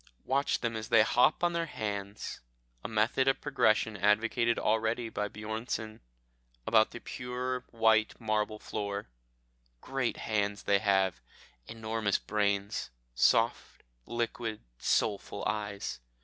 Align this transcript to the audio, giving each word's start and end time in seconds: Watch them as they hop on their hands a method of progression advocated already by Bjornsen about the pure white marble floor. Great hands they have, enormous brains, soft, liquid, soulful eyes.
Watch 0.25 0.61
them 0.61 0.75
as 0.75 0.87
they 0.89 1.03
hop 1.03 1.43
on 1.43 1.53
their 1.53 1.67
hands 1.67 2.39
a 2.83 2.87
method 2.87 3.27
of 3.27 3.39
progression 3.39 3.95
advocated 3.95 4.57
already 4.57 5.09
by 5.09 5.27
Bjornsen 5.29 5.99
about 6.65 6.89
the 6.89 6.99
pure 6.99 7.65
white 7.69 8.19
marble 8.19 8.57
floor. 8.57 9.09
Great 9.79 10.17
hands 10.17 10.63
they 10.63 10.79
have, 10.79 11.21
enormous 11.67 12.17
brains, 12.17 12.89
soft, 13.13 13.83
liquid, 14.07 14.61
soulful 14.79 15.43
eyes. 15.45 15.99